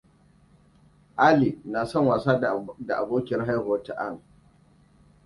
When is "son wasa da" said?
1.89-2.95